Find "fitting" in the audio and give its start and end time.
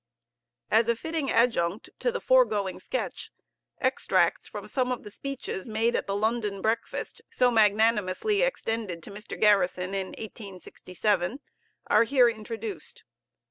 0.95-1.29